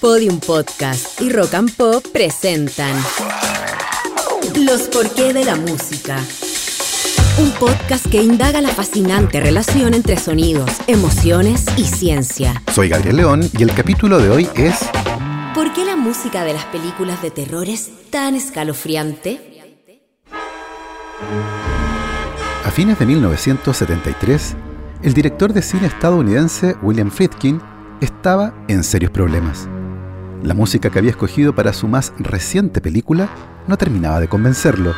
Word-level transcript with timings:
Podium 0.00 0.40
Podcast 0.40 1.20
y 1.20 1.28
Rock 1.28 1.52
and 1.52 1.76
Pop 1.76 2.02
presentan 2.10 2.96
Los 4.64 4.82
porqué 4.88 5.34
de 5.34 5.44
la 5.44 5.56
música. 5.56 6.16
Un 7.38 7.50
podcast 7.52 8.06
que 8.06 8.22
indaga 8.22 8.62
la 8.62 8.70
fascinante 8.70 9.40
relación 9.40 9.92
entre 9.92 10.16
sonidos, 10.16 10.70
emociones 10.86 11.66
y 11.76 11.84
ciencia. 11.84 12.62
Soy 12.72 12.88
Gabriel 12.88 13.16
León 13.16 13.50
y 13.58 13.62
el 13.62 13.74
capítulo 13.74 14.18
de 14.18 14.30
hoy 14.30 14.48
es 14.54 14.78
¿Por 15.54 15.70
qué 15.74 15.84
la 15.84 15.96
música 15.96 16.44
de 16.44 16.54
las 16.54 16.64
películas 16.66 17.20
de 17.20 17.30
terror 17.30 17.68
es 17.68 17.90
tan 18.08 18.34
escalofriante? 18.34 19.62
A 22.64 22.70
fines 22.70 22.98
de 22.98 23.04
1973, 23.04 24.56
el 25.02 25.12
director 25.12 25.52
de 25.52 25.60
cine 25.60 25.88
estadounidense 25.88 26.74
William 26.80 27.10
Friedkin 27.10 27.60
estaba 28.00 28.54
en 28.68 28.82
serios 28.82 29.10
problemas. 29.10 29.68
La 30.42 30.54
música 30.54 30.88
que 30.88 30.98
había 30.98 31.10
escogido 31.10 31.54
para 31.54 31.74
su 31.74 31.86
más 31.86 32.14
reciente 32.18 32.80
película 32.80 33.28
no 33.66 33.76
terminaba 33.76 34.20
de 34.20 34.28
convencerlo. 34.28 34.94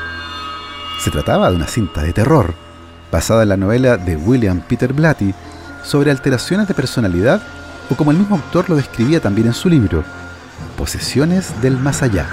Se 1.00 1.10
trataba 1.10 1.50
de 1.50 1.56
una 1.56 1.66
cinta 1.66 2.02
de 2.02 2.12
terror, 2.12 2.54
basada 3.10 3.42
en 3.42 3.48
la 3.48 3.56
novela 3.56 3.96
de 3.96 4.16
William 4.16 4.60
Peter 4.60 4.92
Blatty 4.92 5.34
sobre 5.82 6.12
alteraciones 6.12 6.68
de 6.68 6.74
personalidad 6.74 7.42
o 7.90 7.96
como 7.96 8.12
el 8.12 8.18
mismo 8.18 8.36
autor 8.36 8.70
lo 8.70 8.76
describía 8.76 9.18
también 9.20 9.48
en 9.48 9.52
su 9.52 9.68
libro, 9.68 10.04
Posesiones 10.78 11.60
del 11.60 11.76
Más 11.76 12.04
Allá. 12.04 12.26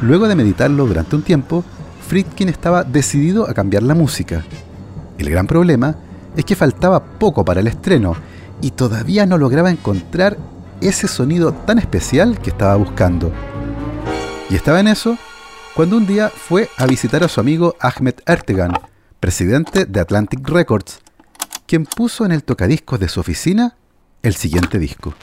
Luego 0.00 0.28
de 0.28 0.36
meditarlo 0.36 0.86
durante 0.86 1.16
un 1.16 1.22
tiempo, 1.22 1.64
Friedkin 2.06 2.48
estaba 2.48 2.84
decidido 2.84 3.50
a 3.50 3.54
cambiar 3.54 3.82
la 3.82 3.94
música. 3.94 4.44
El 5.18 5.28
gran 5.28 5.48
problema 5.48 5.96
es 6.36 6.44
que 6.44 6.54
faltaba 6.54 7.02
poco 7.02 7.44
para 7.44 7.60
el 7.60 7.66
estreno 7.66 8.14
y 8.62 8.70
todavía 8.70 9.26
no 9.26 9.38
lograba 9.38 9.70
encontrar 9.70 10.38
ese 10.80 11.08
sonido 11.08 11.52
tan 11.52 11.78
especial 11.78 12.38
que 12.40 12.50
estaba 12.50 12.76
buscando. 12.76 13.32
Y 14.48 14.56
estaba 14.56 14.80
en 14.80 14.88
eso 14.88 15.16
cuando 15.74 15.96
un 15.96 16.06
día 16.06 16.28
fue 16.28 16.68
a 16.76 16.86
visitar 16.86 17.22
a 17.22 17.28
su 17.28 17.40
amigo 17.40 17.76
Ahmed 17.80 18.14
Ertegan, 18.26 18.72
presidente 19.20 19.84
de 19.84 20.00
Atlantic 20.00 20.46
Records, 20.48 21.00
quien 21.66 21.86
puso 21.86 22.24
en 22.24 22.32
el 22.32 22.42
tocadiscos 22.42 22.98
de 22.98 23.08
su 23.08 23.20
oficina 23.20 23.76
el 24.22 24.34
siguiente 24.34 24.78
disco. 24.78 25.14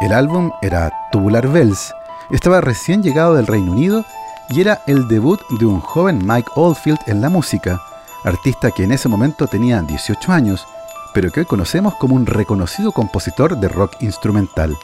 El 0.00 0.12
álbum 0.12 0.50
era 0.60 0.92
Tubular 1.12 1.48
Bells, 1.48 1.94
estaba 2.30 2.60
recién 2.60 3.02
llegado 3.02 3.34
del 3.34 3.46
Reino 3.46 3.72
Unido 3.72 4.04
y 4.50 4.60
era 4.60 4.82
el 4.86 5.08
debut 5.08 5.40
de 5.58 5.64
un 5.64 5.80
joven 5.80 6.20
Mike 6.26 6.50
Oldfield 6.56 6.98
en 7.06 7.20
la 7.20 7.28
música, 7.28 7.80
artista 8.24 8.70
que 8.70 8.84
en 8.84 8.92
ese 8.92 9.08
momento 9.08 9.46
tenía 9.46 9.80
18 9.80 10.32
años 10.32 10.66
pero 11.14 11.30
que 11.30 11.40
hoy 11.40 11.46
conocemos 11.46 11.94
como 11.94 12.16
un 12.16 12.26
reconocido 12.26 12.92
compositor 12.92 13.56
de 13.56 13.68
rock 13.68 13.94
instrumental. 14.00 14.76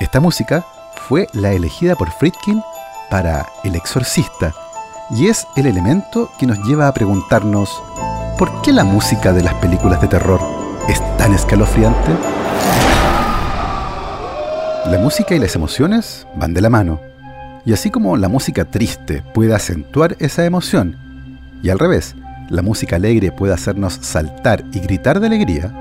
Esta 0.00 0.20
música 0.20 0.66
fue 1.08 1.28
la 1.32 1.52
elegida 1.52 1.94
por 1.94 2.10
Friedkin 2.10 2.60
para 3.10 3.46
El 3.62 3.76
Exorcista 3.76 4.52
y 5.10 5.28
es 5.28 5.46
el 5.56 5.66
elemento 5.66 6.30
que 6.38 6.46
nos 6.46 6.58
lleva 6.64 6.88
a 6.88 6.94
preguntarnos 6.94 7.82
¿por 8.38 8.62
qué 8.62 8.72
la 8.72 8.84
música 8.84 9.32
de 9.32 9.42
las 9.42 9.54
películas 9.54 10.00
de 10.00 10.08
terror 10.08 10.40
es 10.88 11.00
tan 11.16 11.32
escalofriante? 11.32 12.10
La 14.86 14.98
música 14.98 15.34
y 15.34 15.38
las 15.38 15.54
emociones 15.54 16.26
van 16.34 16.52
de 16.52 16.60
la 16.60 16.68
mano, 16.68 17.00
y 17.64 17.72
así 17.72 17.90
como 17.90 18.16
la 18.16 18.28
música 18.28 18.66
triste 18.66 19.22
puede 19.32 19.54
acentuar 19.54 20.16
esa 20.18 20.44
emoción, 20.44 20.98
y 21.62 21.70
al 21.70 21.78
revés, 21.78 22.14
la 22.48 22.62
música 22.62 22.96
alegre 22.96 23.32
puede 23.32 23.54
hacernos 23.54 23.94
saltar 23.94 24.64
y 24.72 24.80
gritar 24.80 25.20
de 25.20 25.26
alegría, 25.26 25.72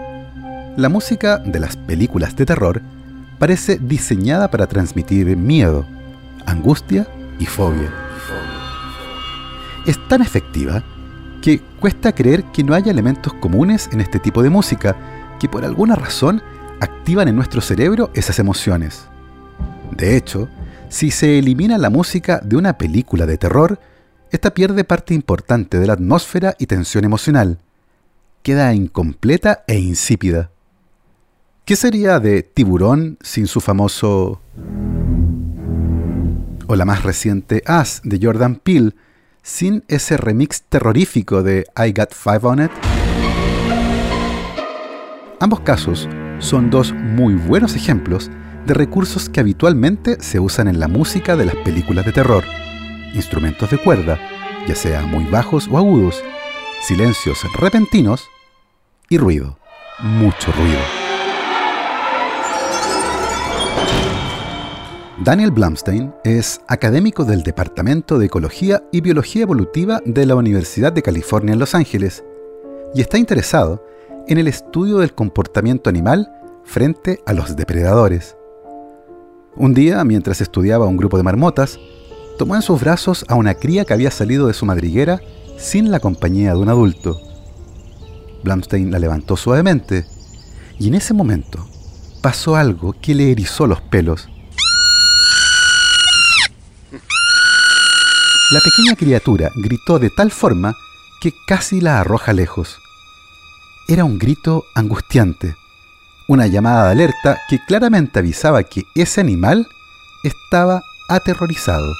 la 0.77 0.89
música 0.89 1.37
de 1.37 1.59
las 1.59 1.77
películas 1.77 2.35
de 2.35 2.45
terror 2.45 2.81
parece 3.37 3.77
diseñada 3.77 4.49
para 4.49 4.67
transmitir 4.67 5.37
miedo, 5.37 5.85
angustia 6.45 7.07
y 7.39 7.45
fobia. 7.45 7.93
Es 9.85 9.99
tan 10.07 10.21
efectiva 10.21 10.83
que 11.41 11.59
cuesta 11.79 12.15
creer 12.15 12.43
que 12.45 12.63
no 12.63 12.73
haya 12.73 12.91
elementos 12.91 13.33
comunes 13.33 13.89
en 13.91 14.01
este 14.01 14.17
tipo 14.17 14.41
de 14.41 14.49
música 14.49 14.95
que 15.39 15.49
por 15.49 15.65
alguna 15.65 15.95
razón 15.95 16.41
activan 16.79 17.27
en 17.27 17.35
nuestro 17.35 17.61
cerebro 17.61 18.09
esas 18.13 18.39
emociones. 18.39 19.07
De 19.91 20.15
hecho, 20.15 20.47
si 20.89 21.11
se 21.11 21.37
elimina 21.37 21.77
la 21.77 21.89
música 21.89 22.39
de 22.43 22.55
una 22.55 22.77
película 22.77 23.25
de 23.25 23.37
terror, 23.37 23.79
esta 24.33 24.55
pierde 24.55 24.83
parte 24.83 25.13
importante 25.13 25.79
de 25.79 25.85
la 25.85 25.93
atmósfera 25.93 26.55
y 26.57 26.65
tensión 26.65 27.05
emocional. 27.05 27.59
Queda 28.41 28.73
incompleta 28.73 29.63
e 29.67 29.77
insípida. 29.77 30.49
¿Qué 31.65 31.75
sería 31.75 32.19
de 32.19 32.41
Tiburón 32.41 33.19
sin 33.21 33.45
su 33.45 33.61
famoso... 33.61 34.41
o 36.65 36.75
la 36.75 36.83
más 36.83 37.03
reciente 37.03 37.61
As 37.67 38.01
de 38.03 38.19
Jordan 38.19 38.55
Peele 38.55 38.95
sin 39.43 39.83
ese 39.87 40.17
remix 40.17 40.63
terrorífico 40.63 41.43
de 41.43 41.67
I 41.77 41.93
Got 41.95 42.13
Five 42.15 42.39
on 42.41 42.63
It? 42.63 42.71
Ambos 45.39 45.59
casos 45.59 46.09
son 46.39 46.71
dos 46.71 46.91
muy 46.91 47.35
buenos 47.35 47.75
ejemplos 47.75 48.31
de 48.65 48.73
recursos 48.73 49.29
que 49.29 49.41
habitualmente 49.41 50.17
se 50.21 50.39
usan 50.39 50.67
en 50.67 50.79
la 50.79 50.87
música 50.87 51.35
de 51.35 51.45
las 51.45 51.55
películas 51.57 52.03
de 52.03 52.13
terror 52.13 52.43
instrumentos 53.13 53.69
de 53.69 53.77
cuerda, 53.77 54.19
ya 54.67 54.75
sea 54.75 55.01
muy 55.03 55.25
bajos 55.25 55.67
o 55.71 55.77
agudos, 55.77 56.23
silencios 56.81 57.39
repentinos 57.59 58.27
y 59.09 59.17
ruido, 59.17 59.57
mucho 59.99 60.51
ruido. 60.51 60.79
Daniel 65.23 65.51
Blumstein 65.51 66.13
es 66.23 66.59
académico 66.67 67.23
del 67.23 67.43
Departamento 67.43 68.17
de 68.17 68.25
Ecología 68.25 68.83
y 68.91 69.01
Biología 69.01 69.43
Evolutiva 69.43 70.01
de 70.05 70.25
la 70.25 70.35
Universidad 70.35 70.91
de 70.91 71.03
California 71.03 71.53
en 71.53 71.59
Los 71.59 71.75
Ángeles 71.75 72.25
y 72.93 73.01
está 73.01 73.17
interesado 73.17 73.85
en 74.27 74.37
el 74.37 74.47
estudio 74.47 74.97
del 74.97 75.13
comportamiento 75.13 75.89
animal 75.89 76.31
frente 76.63 77.21
a 77.25 77.33
los 77.33 77.55
depredadores. 77.55 78.35
Un 79.55 79.73
día, 79.73 80.03
mientras 80.03 80.41
estudiaba 80.41 80.87
un 80.87 80.97
grupo 80.97 81.17
de 81.17 81.23
marmotas, 81.23 81.79
tomó 82.37 82.55
en 82.55 82.61
sus 82.61 82.79
brazos 82.79 83.25
a 83.27 83.35
una 83.35 83.55
cría 83.55 83.85
que 83.85 83.93
había 83.93 84.11
salido 84.11 84.47
de 84.47 84.53
su 84.53 84.65
madriguera 84.65 85.21
sin 85.57 85.91
la 85.91 85.99
compañía 85.99 86.53
de 86.53 86.59
un 86.59 86.69
adulto. 86.69 87.19
Blumstein 88.43 88.91
la 88.91 88.99
levantó 88.99 89.37
suavemente 89.37 90.05
y 90.79 90.87
en 90.87 90.95
ese 90.95 91.13
momento 91.13 91.65
pasó 92.21 92.55
algo 92.55 92.95
que 93.01 93.15
le 93.15 93.31
erizó 93.31 93.67
los 93.67 93.81
pelos. 93.81 94.27
La 98.51 98.59
pequeña 98.59 98.95
criatura 98.95 99.49
gritó 99.55 99.99
de 99.99 100.09
tal 100.09 100.31
forma 100.31 100.75
que 101.21 101.33
casi 101.47 101.81
la 101.81 101.99
arroja 101.99 102.33
lejos. 102.33 102.77
Era 103.87 104.05
un 104.05 104.19
grito 104.19 104.65
angustiante, 104.75 105.55
una 106.27 106.47
llamada 106.47 106.85
de 106.85 106.91
alerta 106.91 107.41
que 107.49 107.59
claramente 107.65 108.19
avisaba 108.19 108.63
que 108.63 108.83
ese 108.95 109.21
animal 109.21 109.67
estaba 110.23 110.83
aterrorizado. 111.09 111.93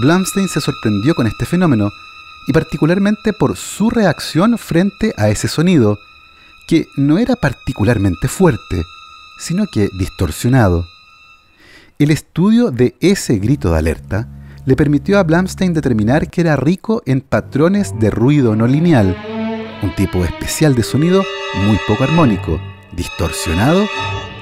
Blumstein 0.00 0.48
se 0.48 0.60
sorprendió 0.60 1.14
con 1.14 1.26
este 1.26 1.44
fenómeno 1.44 1.90
y 2.46 2.52
particularmente 2.52 3.32
por 3.32 3.56
su 3.56 3.90
reacción 3.90 4.58
frente 4.58 5.12
a 5.16 5.28
ese 5.28 5.48
sonido, 5.48 5.98
que 6.66 6.86
no 6.96 7.18
era 7.18 7.36
particularmente 7.36 8.28
fuerte, 8.28 8.82
sino 9.38 9.66
que 9.66 9.88
distorsionado. 9.98 10.86
El 11.98 12.10
estudio 12.10 12.70
de 12.70 12.96
ese 13.00 13.38
grito 13.38 13.70
de 13.70 13.78
alerta 13.78 14.28
le 14.64 14.76
permitió 14.76 15.18
a 15.18 15.24
Blumstein 15.24 15.74
determinar 15.74 16.30
que 16.30 16.40
era 16.40 16.56
rico 16.56 17.02
en 17.06 17.20
patrones 17.20 17.98
de 17.98 18.10
ruido 18.10 18.56
no 18.56 18.66
lineal, 18.66 19.16
un 19.82 19.94
tipo 19.94 20.24
especial 20.24 20.74
de 20.74 20.82
sonido 20.84 21.22
muy 21.66 21.78
poco 21.86 22.04
armónico, 22.04 22.60
distorsionado 22.92 23.86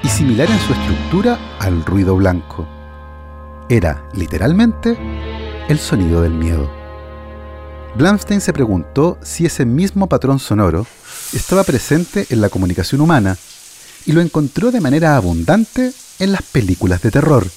y 0.03 0.07
similar 0.07 0.49
en 0.49 0.59
su 0.59 0.73
estructura 0.73 1.37
al 1.59 1.83
ruido 1.85 2.15
blanco. 2.15 2.67
Era, 3.69 4.03
literalmente, 4.13 4.97
el 5.71 5.79
sonido 5.79 6.21
del 6.21 6.33
miedo. 6.33 6.69
Blumstein 7.95 8.41
se 8.41 8.51
preguntó 8.51 9.17
si 9.23 9.45
ese 9.45 9.65
mismo 9.65 10.07
patrón 10.07 10.37
sonoro 10.39 10.85
estaba 11.33 11.63
presente 11.63 12.27
en 12.29 12.41
la 12.41 12.49
comunicación 12.49 12.99
humana 12.99 13.37
y 14.05 14.11
lo 14.11 14.21
encontró 14.21 14.71
de 14.71 14.81
manera 14.81 15.15
abundante 15.15 15.93
en 16.19 16.31
las 16.33 16.41
películas 16.41 17.01
de 17.01 17.11
terror, 17.11 17.47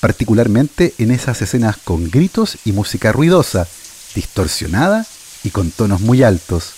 particularmente 0.00 0.94
en 0.98 1.10
esas 1.10 1.42
escenas 1.42 1.76
con 1.76 2.10
gritos 2.10 2.56
y 2.64 2.72
música 2.72 3.12
ruidosa, 3.12 3.68
distorsionada 4.14 5.06
y 5.44 5.50
con 5.50 5.70
tonos 5.70 6.00
muy 6.00 6.22
altos. 6.22 6.72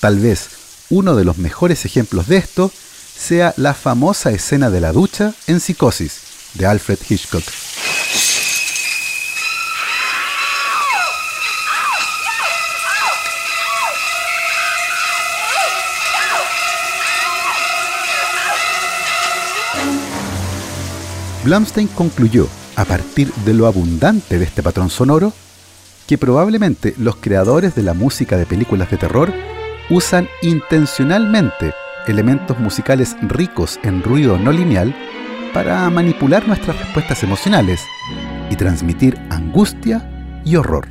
Tal 0.00 0.18
vez 0.18 0.48
uno 0.90 1.16
de 1.16 1.24
los 1.24 1.38
mejores 1.38 1.86
ejemplos 1.86 2.28
de 2.28 2.36
esto 2.36 2.70
sea 3.16 3.54
la 3.56 3.72
famosa 3.72 4.30
escena 4.30 4.68
de 4.68 4.80
la 4.80 4.92
ducha 4.92 5.34
en 5.46 5.58
Psicosis 5.58 6.20
de 6.54 6.66
Alfred 6.66 6.98
Hitchcock. 7.08 7.44
Blumstein 21.46 21.86
concluyó, 21.86 22.48
a 22.74 22.84
partir 22.84 23.32
de 23.44 23.54
lo 23.54 23.68
abundante 23.68 24.36
de 24.36 24.44
este 24.44 24.64
patrón 24.64 24.90
sonoro, 24.90 25.32
que 26.08 26.18
probablemente 26.18 26.92
los 26.98 27.14
creadores 27.14 27.76
de 27.76 27.84
la 27.84 27.94
música 27.94 28.36
de 28.36 28.46
películas 28.46 28.90
de 28.90 28.96
terror 28.96 29.32
usan 29.88 30.26
intencionalmente 30.42 31.72
elementos 32.08 32.58
musicales 32.58 33.16
ricos 33.22 33.78
en 33.84 34.02
ruido 34.02 34.38
no 34.38 34.50
lineal 34.50 34.92
para 35.54 35.88
manipular 35.88 36.48
nuestras 36.48 36.80
respuestas 36.80 37.22
emocionales 37.22 37.80
y 38.50 38.56
transmitir 38.56 39.16
angustia 39.30 40.42
y 40.44 40.56
horror. 40.56 40.88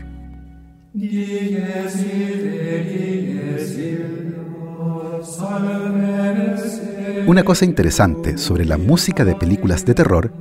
Una 7.28 7.44
cosa 7.44 7.66
interesante 7.66 8.38
sobre 8.38 8.66
la 8.66 8.78
música 8.78 9.26
de 9.26 9.34
películas 9.34 9.84
de 9.84 9.96
terror 9.96 10.32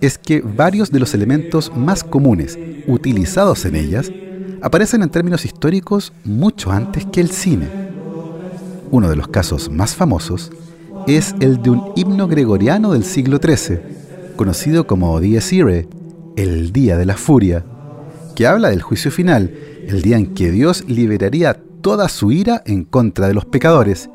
es 0.00 0.16
que 0.16 0.40
varios 0.40 0.92
de 0.92 1.00
los 1.00 1.12
elementos 1.12 1.72
más 1.74 2.04
comunes 2.04 2.56
utilizados 2.86 3.64
en 3.64 3.74
ellas 3.74 4.12
aparecen 4.62 5.02
en 5.02 5.10
términos 5.10 5.44
históricos 5.44 6.12
mucho 6.24 6.70
antes 6.70 7.04
que 7.06 7.20
el 7.20 7.30
cine. 7.30 7.68
Uno 8.92 9.08
de 9.08 9.16
los 9.16 9.26
casos 9.26 9.70
más 9.70 9.96
famosos 9.96 10.52
es 11.08 11.34
el 11.40 11.60
de 11.62 11.70
un 11.70 11.92
himno 11.96 12.28
gregoriano 12.28 12.92
del 12.92 13.02
siglo 13.02 13.38
XIII, 13.42 13.80
conocido 14.36 14.86
como 14.86 15.18
Dies 15.18 15.52
Irae, 15.52 15.88
el 16.36 16.72
Día 16.72 16.96
de 16.96 17.06
la 17.06 17.16
Furia, 17.16 17.64
que 18.36 18.46
habla 18.46 18.70
del 18.70 18.82
juicio 18.82 19.10
final, 19.10 19.52
el 19.88 20.00
día 20.02 20.16
en 20.16 20.32
que 20.34 20.52
Dios 20.52 20.84
liberaría 20.86 21.60
toda 21.80 22.08
su 22.08 22.30
ira 22.30 22.62
en 22.66 22.84
contra 22.84 23.26
de 23.26 23.34
los 23.34 23.46
pecadores, 23.46 24.08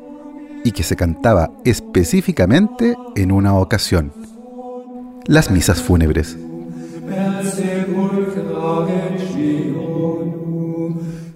y 0.66 0.72
que 0.72 0.82
se 0.82 0.96
cantaba 0.96 1.52
específicamente 1.64 2.96
en 3.14 3.30
una 3.30 3.54
ocasión, 3.54 4.12
las 5.24 5.48
misas 5.48 5.80
fúnebres. 5.80 6.36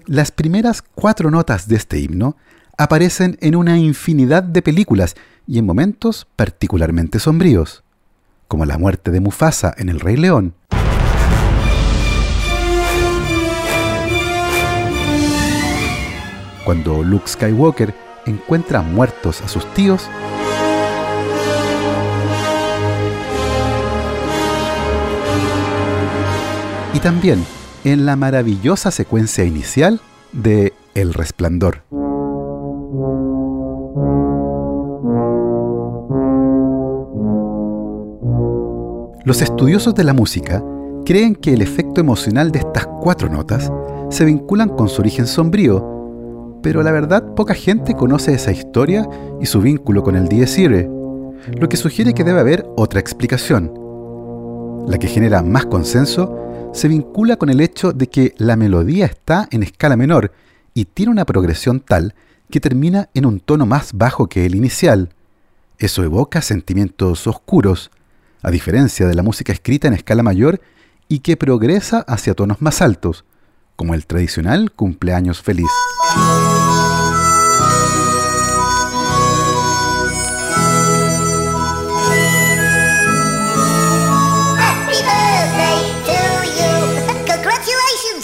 Las 0.07 0.33
primeras 0.33 0.83
cuatro 0.83 1.31
notas 1.31 1.69
de 1.69 1.77
este 1.77 2.01
himno 2.01 2.37
aparecen 2.77 3.39
en 3.41 3.55
una 3.55 3.79
infinidad 3.79 4.43
de 4.43 4.63
películas 4.63 5.15
y 5.47 5.61
en 5.61 5.67
momentos 5.67 6.27
particularmente 6.35 7.21
sombríos, 7.21 7.85
como 8.49 8.65
la 8.65 8.79
muerte 8.79 9.13
de 9.13 9.21
Mufasa 9.21 9.73
en 9.79 9.91
El 9.91 10.01
Rey 10.01 10.17
León. 10.17 10.55
Cuando 16.65 17.05
Luke 17.05 17.29
Skywalker 17.29 18.10
encuentra 18.31 18.81
muertos 18.81 19.43
a 19.43 19.49
sus 19.49 19.67
tíos, 19.75 20.09
y 26.95 27.01
también 27.01 27.45
en 27.85 28.07
la 28.07 28.17
maravillosa 28.17 28.91
secuencia 28.91 29.45
inicial 29.45 30.01
de 30.33 30.73
El 30.95 31.15
Resplandor. 31.15 31.83
Los 39.25 39.43
estudiosos 39.43 39.95
de 39.95 40.05
la 40.05 40.15
música 40.15 40.65
creen 41.05 41.35
que 41.35 41.53
el 41.53 41.63
efecto 41.63 42.01
emocional 42.01 42.51
de 42.51 42.61
estas 42.61 42.87
cuatro 42.87 43.29
notas 43.29 43.71
se 44.09 44.25
vinculan 44.25 44.71
con 44.71 44.89
su 44.89 45.01
origen 45.01 45.27
sombrío, 45.27 46.00
pero 46.63 46.83
la 46.83 46.93
verdad 46.93 47.35
poca 47.35 47.55
gente 47.55 47.95
conoce 47.95 48.35
esa 48.35 48.53
historia 48.53 49.09
y 49.41 49.47
su 49.47 49.61
vínculo 49.61 50.03
con 50.03 50.17
el 50.17 50.29
Dies 50.29 50.59
Irae, 50.59 50.89
lo 51.59 51.69
que 51.69 51.77
sugiere 51.77 52.15
que 52.15 52.25
debe 52.25 52.41
haber 52.41 52.67
otra 52.77 53.01
explicación. 53.01 53.73
La 54.87 54.99
que 54.99 55.09
genera 55.09 55.43
más 55.43 55.67
consenso 55.67 56.71
se 56.73 56.89
vincula 56.89 57.37
con 57.37 57.51
el 57.51 57.61
hecho 57.61 57.93
de 57.93 58.09
que 58.09 58.35
la 58.39 58.57
melodía 58.57 59.07
está 59.07 59.49
en 59.51 59.63
escala 59.63 59.97
menor 59.97 60.33
y 60.75 60.85
tiene 60.85 61.13
una 61.13 61.25
progresión 61.25 61.81
tal 61.81 62.15
que 62.51 62.61
termina 62.61 63.09
en 63.15 63.27
un 63.27 63.41
tono 63.41 63.67
más 63.67 63.93
bajo 63.93 64.29
que 64.29 64.47
el 64.47 64.55
inicial. 64.55 65.11
Eso 65.79 66.03
evoca 66.05 66.43
sentimientos 66.43 67.27
oscuros, 67.27 67.91
a 68.43 68.51
diferencia 68.51 69.07
de 69.07 69.15
la 69.15 69.23
música 69.23 69.53
escrita 69.53 69.89
en 69.89 69.95
escala 69.95 70.23
mayor 70.23 70.61
y 71.09 71.21
que 71.21 71.37
progresa 71.37 72.01
hacia 72.07 72.35
tonos 72.35 72.61
más 72.61 72.83
altos, 72.83 73.25
como 73.77 73.95
el 73.95 74.07
tradicional 74.07 74.73
cumpleaños 74.73 75.41
feliz. 75.41 75.71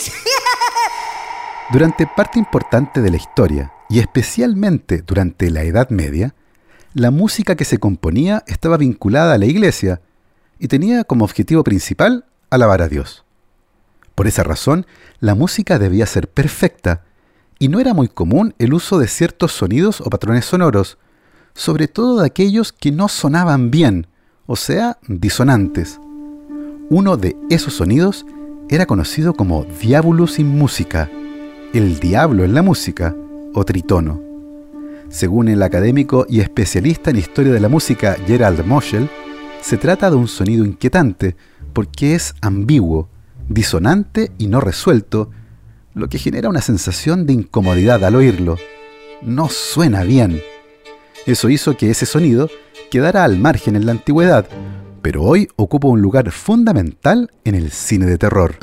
Durante 1.72 2.06
parte 2.06 2.38
importante 2.38 3.00
de 3.00 3.10
la 3.10 3.16
historia, 3.16 3.72
y 3.88 4.00
especialmente 4.00 5.02
durante 5.02 5.50
la 5.50 5.62
Edad 5.62 5.90
Media, 5.90 6.34
la 6.94 7.10
música 7.10 7.56
que 7.56 7.64
se 7.64 7.78
componía 7.78 8.42
estaba 8.46 8.76
vinculada 8.76 9.34
a 9.34 9.38
la 9.38 9.46
iglesia 9.46 10.00
y 10.58 10.68
tenía 10.68 11.04
como 11.04 11.24
objetivo 11.24 11.62
principal 11.64 12.24
alabar 12.50 12.82
a 12.82 12.88
Dios. 12.88 13.24
Por 14.14 14.26
esa 14.26 14.42
razón, 14.42 14.86
la 15.20 15.34
música 15.34 15.78
debía 15.78 16.06
ser 16.06 16.28
perfecta 16.28 17.02
y 17.58 17.68
no 17.68 17.80
era 17.80 17.94
muy 17.94 18.08
común 18.08 18.54
el 18.58 18.74
uso 18.74 18.98
de 18.98 19.08
ciertos 19.08 19.52
sonidos 19.52 20.00
o 20.00 20.10
patrones 20.10 20.44
sonoros, 20.44 20.98
sobre 21.54 21.88
todo 21.88 22.20
de 22.20 22.26
aquellos 22.26 22.72
que 22.72 22.92
no 22.92 23.08
sonaban 23.08 23.70
bien, 23.70 24.06
o 24.46 24.56
sea, 24.56 24.98
disonantes. 25.08 25.98
Uno 26.90 27.16
de 27.16 27.36
esos 27.50 27.74
sonidos 27.74 28.26
era 28.68 28.86
conocido 28.86 29.34
como 29.34 29.64
diabolus 29.80 30.38
in 30.38 30.48
música, 30.48 31.10
el 31.72 31.98
diablo 31.98 32.44
en 32.44 32.54
la 32.54 32.62
música, 32.62 33.14
o 33.54 33.64
tritono. 33.64 34.20
Según 35.08 35.48
el 35.48 35.62
académico 35.62 36.26
y 36.28 36.40
especialista 36.40 37.10
en 37.10 37.16
historia 37.16 37.52
de 37.52 37.60
la 37.60 37.68
música 37.68 38.16
Gerald 38.26 38.64
Moschel, 38.66 39.08
se 39.62 39.76
trata 39.76 40.10
de 40.10 40.16
un 40.16 40.28
sonido 40.28 40.64
inquietante 40.64 41.36
porque 41.72 42.14
es 42.14 42.34
ambiguo, 42.40 43.08
disonante 43.48 44.32
y 44.38 44.48
no 44.48 44.60
resuelto, 44.60 45.30
lo 45.96 46.10
que 46.10 46.18
genera 46.18 46.50
una 46.50 46.60
sensación 46.60 47.24
de 47.24 47.32
incomodidad 47.32 48.04
al 48.04 48.16
oírlo. 48.16 48.58
No 49.22 49.48
suena 49.48 50.02
bien. 50.02 50.42
Eso 51.24 51.48
hizo 51.48 51.74
que 51.78 51.90
ese 51.90 52.04
sonido 52.04 52.50
quedara 52.90 53.24
al 53.24 53.38
margen 53.38 53.76
en 53.76 53.86
la 53.86 53.92
antigüedad, 53.92 54.46
pero 55.00 55.22
hoy 55.22 55.48
ocupa 55.56 55.88
un 55.88 56.02
lugar 56.02 56.30
fundamental 56.30 57.32
en 57.44 57.54
el 57.54 57.70
cine 57.70 58.04
de 58.04 58.18
terror. 58.18 58.56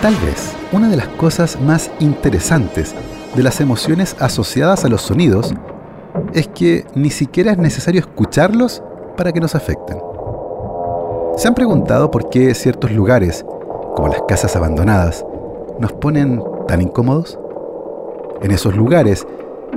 Tal 0.00 0.14
vez 0.24 0.52
una 0.70 0.88
de 0.88 0.96
las 0.96 1.08
cosas 1.08 1.60
más 1.60 1.90
interesantes 1.98 2.94
de 3.34 3.42
las 3.42 3.60
emociones 3.60 4.14
asociadas 4.20 4.84
a 4.84 4.88
los 4.88 5.02
sonidos 5.02 5.52
es 6.32 6.48
que 6.48 6.84
ni 6.94 7.10
siquiera 7.10 7.52
es 7.52 7.58
necesario 7.58 8.00
escucharlos 8.00 8.82
para 9.16 9.32
que 9.32 9.40
nos 9.40 9.54
afecten. 9.54 9.98
¿Se 11.36 11.48
han 11.48 11.54
preguntado 11.54 12.10
por 12.10 12.30
qué 12.30 12.54
ciertos 12.54 12.90
lugares, 12.92 13.44
como 13.94 14.08
las 14.08 14.22
casas 14.22 14.56
abandonadas, 14.56 15.24
nos 15.78 15.92
ponen 15.92 16.42
tan 16.66 16.80
incómodos? 16.80 17.38
En 18.42 18.50
esos 18.50 18.74
lugares, 18.76 19.26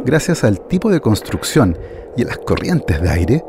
gracias 0.05 0.43
al 0.43 0.59
tipo 0.61 0.89
de 0.89 1.01
construcción 1.01 1.77
y 2.15 2.23
a 2.23 2.25
las 2.25 2.37
corrientes 2.39 3.01
de 3.01 3.09
aire, 3.09 3.45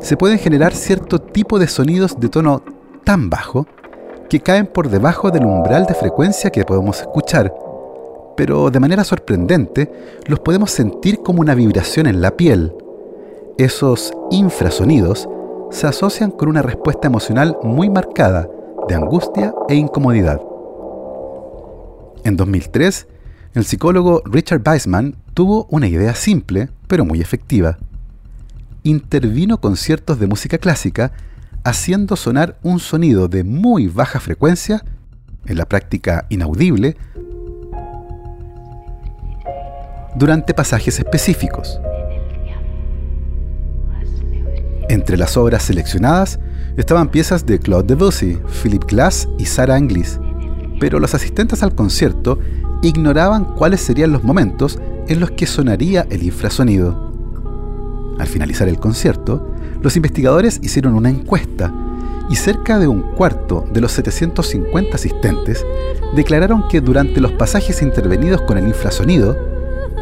se 0.00 0.16
pueden 0.16 0.38
generar 0.38 0.74
cierto 0.74 1.18
tipo 1.18 1.58
de 1.58 1.68
sonidos 1.68 2.18
de 2.18 2.28
tono 2.28 2.62
tan 3.04 3.30
bajo 3.30 3.66
que 4.28 4.40
caen 4.40 4.66
por 4.66 4.88
debajo 4.88 5.30
del 5.30 5.44
umbral 5.44 5.86
de 5.86 5.94
frecuencia 5.94 6.50
que 6.50 6.64
podemos 6.64 7.00
escuchar, 7.00 7.52
pero 8.36 8.70
de 8.70 8.80
manera 8.80 9.04
sorprendente 9.04 9.90
los 10.26 10.40
podemos 10.40 10.70
sentir 10.70 11.18
como 11.22 11.40
una 11.40 11.54
vibración 11.54 12.06
en 12.06 12.20
la 12.20 12.36
piel. 12.36 12.72
Esos 13.58 14.12
infrasonidos 14.30 15.28
se 15.70 15.86
asocian 15.86 16.30
con 16.30 16.48
una 16.48 16.62
respuesta 16.62 17.06
emocional 17.08 17.56
muy 17.62 17.90
marcada 17.90 18.48
de 18.88 18.94
angustia 18.94 19.54
e 19.68 19.74
incomodidad. 19.74 20.40
En 22.24 22.36
2003, 22.36 23.06
el 23.54 23.64
psicólogo 23.64 24.22
Richard 24.24 24.62
Weissman 24.66 25.16
tuvo 25.34 25.66
una 25.70 25.88
idea 25.88 26.14
simple, 26.14 26.68
pero 26.86 27.04
muy 27.04 27.20
efectiva. 27.20 27.78
Intervino 28.82 29.60
conciertos 29.60 30.18
de 30.18 30.26
música 30.26 30.58
clásica 30.58 31.12
haciendo 31.64 32.16
sonar 32.16 32.58
un 32.62 32.80
sonido 32.80 33.28
de 33.28 33.44
muy 33.44 33.88
baja 33.88 34.20
frecuencia, 34.20 34.84
en 35.46 35.58
la 35.58 35.66
práctica 35.66 36.26
inaudible, 36.28 36.96
durante 40.20 40.52
pasajes 40.52 40.98
específicos. 40.98 41.80
Entre 44.90 45.16
las 45.16 45.38
obras 45.38 45.62
seleccionadas 45.62 46.38
estaban 46.76 47.08
piezas 47.08 47.46
de 47.46 47.58
Claude 47.58 47.94
Debussy, 47.94 48.38
Philip 48.62 48.84
Glass 48.84 49.26
y 49.38 49.46
Sarah 49.46 49.76
Anglis, 49.76 50.20
pero 50.78 51.00
los 51.00 51.14
asistentes 51.14 51.62
al 51.62 51.74
concierto 51.74 52.38
ignoraban 52.82 53.56
cuáles 53.56 53.80
serían 53.80 54.12
los 54.12 54.22
momentos 54.22 54.78
en 55.08 55.20
los 55.20 55.30
que 55.30 55.46
sonaría 55.46 56.06
el 56.10 56.22
infrasonido. 56.22 57.12
Al 58.18 58.26
finalizar 58.26 58.68
el 58.68 58.78
concierto, 58.78 59.54
los 59.80 59.96
investigadores 59.96 60.60
hicieron 60.62 60.96
una 60.96 61.08
encuesta 61.08 61.72
y 62.28 62.36
cerca 62.36 62.78
de 62.78 62.88
un 62.88 63.00
cuarto 63.14 63.64
de 63.72 63.80
los 63.80 63.92
750 63.92 64.94
asistentes 64.94 65.64
declararon 66.14 66.68
que 66.68 66.82
durante 66.82 67.22
los 67.22 67.32
pasajes 67.32 67.80
intervenidos 67.80 68.42
con 68.42 68.58
el 68.58 68.68
infrasonido 68.68 69.49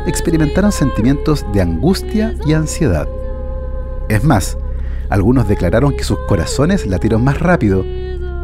experimentaron 0.06 0.72
sentimientos 0.72 1.44
de 1.52 1.60
angustia 1.60 2.34
y 2.46 2.52
ansiedad. 2.52 3.08
Es 4.08 4.24
más, 4.24 4.56
algunos 5.10 5.48
declararon 5.48 5.96
que 5.96 6.04
sus 6.04 6.18
corazones 6.28 6.86
latieron 6.86 7.24
más 7.24 7.40
rápido 7.40 7.84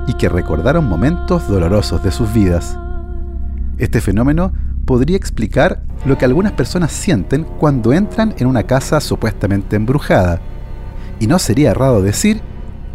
y 0.06 0.14
que 0.18 0.28
recordaron 0.28 0.88
momentos 0.88 1.48
dolorosos 1.48 2.02
de 2.02 2.10
sus 2.10 2.32
vidas. 2.32 2.78
Este 3.78 4.00
fenómeno 4.00 4.52
podría 4.84 5.16
explicar 5.16 5.82
lo 6.04 6.18
que 6.18 6.24
algunas 6.24 6.52
personas 6.52 6.92
sienten 6.92 7.44
cuando 7.44 7.92
entran 7.92 8.34
en 8.38 8.46
una 8.46 8.64
casa 8.64 9.00
supuestamente 9.00 9.76
embrujada, 9.76 10.40
y 11.20 11.26
no 11.26 11.38
sería 11.38 11.70
errado 11.70 12.02
decir 12.02 12.40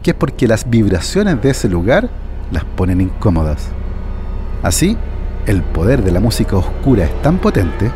que 0.03 0.11
es 0.11 0.15
porque 0.15 0.47
las 0.47 0.69
vibraciones 0.69 1.41
de 1.41 1.49
ese 1.49 1.69
lugar 1.69 2.09
las 2.51 2.63
ponen 2.63 3.01
incómodas. 3.01 3.69
Así, 4.61 4.97
el 5.45 5.63
poder 5.63 6.03
de 6.03 6.11
la 6.11 6.19
música 6.19 6.57
oscura 6.57 7.05
es 7.05 7.21
tan 7.21 7.39
potente 7.39 7.91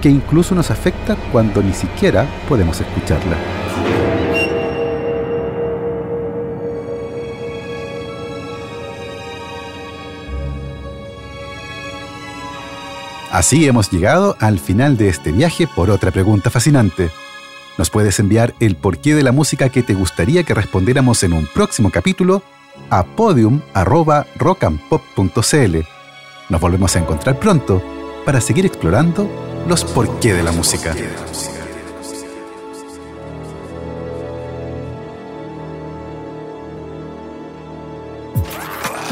que 0.00 0.08
incluso 0.08 0.54
nos 0.54 0.70
afecta 0.70 1.16
cuando 1.32 1.60
ni 1.62 1.72
siquiera 1.72 2.26
podemos 2.48 2.80
escucharla. 2.80 3.36
Así 13.30 13.66
hemos 13.66 13.90
llegado 13.90 14.36
al 14.40 14.58
final 14.58 14.96
de 14.96 15.08
este 15.08 15.30
viaje 15.30 15.68
por 15.68 15.90
otra 15.90 16.10
pregunta 16.10 16.50
fascinante. 16.50 17.10
Nos 17.78 17.88
puedes 17.88 18.18
enviar 18.18 18.54
el 18.58 18.74
porqué 18.74 19.14
de 19.14 19.22
la 19.22 19.32
música 19.32 19.68
que 19.68 19.84
te 19.84 19.94
gustaría 19.94 20.42
que 20.42 20.52
respondiéramos 20.52 21.22
en 21.22 21.32
un 21.32 21.46
próximo 21.46 21.90
capítulo 21.90 22.42
a 22.90 23.04
podium.rockandpop.cl. 23.04 25.78
Nos 26.48 26.60
volvemos 26.60 26.96
a 26.96 26.98
encontrar 26.98 27.38
pronto 27.38 27.80
para 28.26 28.40
seguir 28.40 28.66
explorando 28.66 29.49
los 29.68 29.84
porqué 29.84 30.34
de 30.34 30.42
la 30.42 30.52
música. 30.52 30.94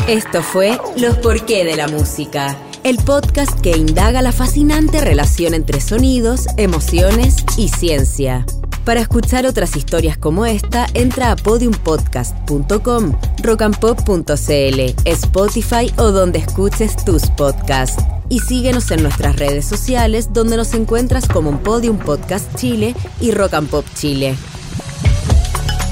Esto 0.06 0.42
fue 0.42 0.80
Los 0.96 1.18
porqué 1.18 1.64
de 1.64 1.76
la 1.76 1.86
música 1.86 2.56
el 2.84 2.96
podcast 2.96 3.60
que 3.60 3.76
indaga 3.76 4.22
la 4.22 4.32
fascinante 4.32 5.00
relación 5.00 5.54
entre 5.54 5.80
sonidos, 5.80 6.46
emociones 6.56 7.36
y 7.56 7.68
ciencia. 7.68 8.46
Para 8.84 9.00
escuchar 9.00 9.44
otras 9.46 9.76
historias 9.76 10.16
como 10.16 10.46
esta, 10.46 10.86
entra 10.94 11.32
a 11.32 11.36
podiumpodcast.com, 11.36 13.12
rockandpop.cl, 13.42 14.80
Spotify 15.04 15.92
o 15.98 16.10
donde 16.12 16.38
escuches 16.38 16.96
tus 17.04 17.28
podcasts. 17.30 18.02
Y 18.28 18.40
síguenos 18.40 18.90
en 18.90 19.02
nuestras 19.02 19.36
redes 19.36 19.64
sociales 19.64 20.32
donde 20.32 20.56
nos 20.56 20.74
encuentras 20.74 21.26
como 21.26 21.50
un 21.50 21.58
Podium 21.58 21.98
Podcast 21.98 22.54
Chile 22.56 22.94
y 23.20 23.30
Rock 23.30 23.54
and 23.54 23.68
Pop 23.68 23.86
Chile. 23.94 24.36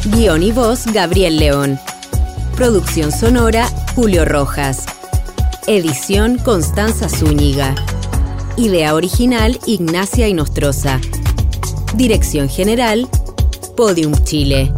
Guión 0.06 0.42
y 0.42 0.52
voz 0.52 0.86
Gabriel 0.86 1.38
León. 1.38 1.78
Producción 2.54 3.10
sonora 3.10 3.66
Julio 3.94 4.24
Rojas. 4.24 4.84
Edición 5.66 6.38
Constanza 6.38 7.08
Zúñiga. 7.08 7.74
Idea 8.56 8.94
original 8.94 9.58
Ignacia 9.66 10.28
Inostroza. 10.28 11.00
Dirección 11.94 12.48
General 12.48 13.08
Podium 13.76 14.12
Chile. 14.24 14.72